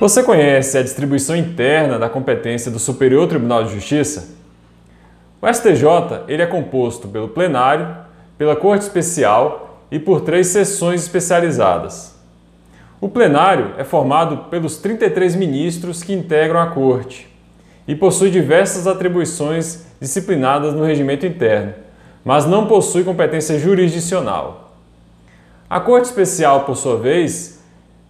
Você 0.00 0.22
conhece 0.22 0.78
a 0.78 0.82
distribuição 0.82 1.36
interna 1.36 1.98
da 1.98 2.08
competência 2.08 2.70
do 2.70 2.78
Superior 2.78 3.28
Tribunal 3.28 3.64
de 3.64 3.74
Justiça? 3.74 4.30
O 5.42 5.46
STJ 5.46 6.24
ele 6.26 6.40
é 6.40 6.46
composto 6.46 7.06
pelo 7.06 7.28
plenário, 7.28 7.86
pela 8.38 8.56
Corte 8.56 8.80
Especial 8.80 9.78
e 9.90 9.98
por 9.98 10.22
três 10.22 10.46
sessões 10.46 11.02
especializadas. 11.02 12.18
O 12.98 13.10
plenário 13.10 13.74
é 13.76 13.84
formado 13.84 14.48
pelos 14.48 14.78
33 14.78 15.36
ministros 15.36 16.02
que 16.02 16.14
integram 16.14 16.60
a 16.60 16.68
Corte 16.68 17.28
e 17.86 17.94
possui 17.94 18.30
diversas 18.30 18.86
atribuições 18.86 19.84
disciplinadas 20.00 20.72
no 20.72 20.82
regimento 20.82 21.26
interno, 21.26 21.74
mas 22.24 22.46
não 22.46 22.66
possui 22.66 23.04
competência 23.04 23.58
jurisdicional. 23.58 24.72
A 25.68 25.78
Corte 25.78 26.06
Especial, 26.06 26.64
por 26.64 26.74
sua 26.74 26.96
vez, 26.96 27.59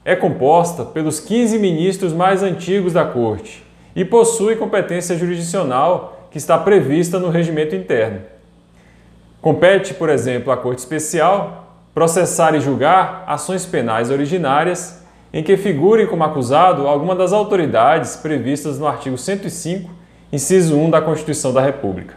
é 0.05 0.17
composta 0.17 0.85
pelos 0.85 1.21
15 1.21 1.59
ministros 1.59 2.13
mais 2.13 2.43
antigos 2.43 2.93
da 2.93 3.05
Corte 3.05 3.65
e 3.95 4.05
possui 4.05 4.57
competência 4.57 5.17
jurisdicional 5.17 6.29
que 6.31 6.39
está 6.39 6.57
prevista 6.57 7.19
no 7.19 7.29
regimento 7.29 7.75
interno. 7.75 8.21
Compete, 9.41 9.95
por 9.95 10.09
exemplo, 10.09 10.53
à 10.53 10.57
Corte 10.57 10.79
Especial 10.79 11.61
processar 11.95 12.55
e 12.55 12.61
julgar 12.61 13.25
ações 13.27 13.67
penais 13.67 14.11
originárias 14.11 15.03
em 15.33 15.43
que 15.43 15.57
figurem 15.57 16.07
como 16.07 16.25
acusado 16.25 16.87
alguma 16.87 17.15
das 17.15 17.33
autoridades 17.33 18.17
previstas 18.17 18.79
no 18.79 18.87
artigo 18.87 19.17
105, 19.17 19.91
inciso 20.33 20.77
1 20.77 20.91
da 20.91 21.01
Constituição 21.01 21.53
da 21.53 21.61
República. 21.61 22.15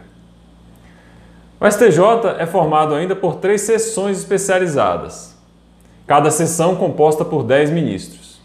O 1.60 1.70
STJ 1.70 2.38
é 2.38 2.46
formado 2.46 2.94
ainda 2.94 3.14
por 3.14 3.36
três 3.36 3.62
sessões 3.62 4.18
especializadas, 4.18 5.33
cada 6.06 6.30
sessão 6.30 6.76
composta 6.76 7.24
por 7.24 7.42
10 7.42 7.70
ministros. 7.70 8.40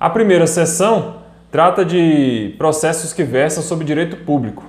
A 0.00 0.10
primeira 0.10 0.46
sessão 0.46 1.16
trata 1.50 1.84
de 1.84 2.54
processos 2.58 3.12
que 3.12 3.22
versam 3.22 3.62
sobre 3.62 3.84
direito 3.84 4.16
público. 4.18 4.64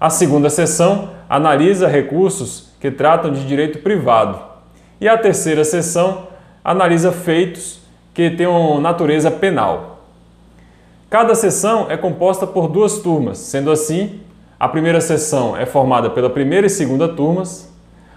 A 0.00 0.10
segunda 0.10 0.48
sessão 0.48 1.10
analisa 1.28 1.88
recursos 1.88 2.72
que 2.80 2.90
tratam 2.90 3.32
de 3.32 3.46
direito 3.46 3.80
privado. 3.80 4.40
E 5.00 5.08
a 5.08 5.18
terceira 5.18 5.64
sessão 5.64 6.28
analisa 6.64 7.12
feitos 7.12 7.80
que 8.14 8.30
tenham 8.30 8.80
natureza 8.80 9.30
penal. 9.30 10.04
Cada 11.10 11.34
sessão 11.34 11.86
é 11.90 11.96
composta 11.96 12.46
por 12.46 12.68
duas 12.68 12.98
turmas, 12.98 13.38
sendo 13.38 13.70
assim, 13.70 14.20
a 14.60 14.68
primeira 14.68 15.00
sessão 15.00 15.56
é 15.56 15.64
formada 15.64 16.10
pela 16.10 16.28
primeira 16.28 16.66
e 16.66 16.70
segunda 16.70 17.08
turmas, 17.08 17.72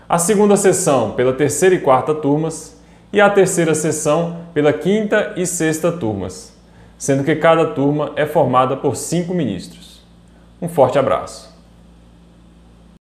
a 0.09 0.17
segunda 0.17 0.57
sessão 0.57 1.11
pela 1.11 1.33
terceira 1.33 1.73
e 1.73 1.79
quarta 1.79 2.13
turmas 2.13 2.80
e 3.13 3.19
a 3.19 3.29
terceira 3.29 3.75
sessão 3.75 4.45
pela 4.53 4.71
quinta 4.71 5.33
e 5.35 5.45
sexta 5.45 5.91
turmas, 5.91 6.55
sendo 6.97 7.23
que 7.23 7.35
cada 7.35 7.65
turma 7.65 8.13
é 8.15 8.25
formada 8.25 8.77
por 8.77 8.95
cinco 8.95 9.33
ministros. 9.33 10.01
Um 10.61 10.69
forte 10.69 10.97
abraço. 10.97 11.50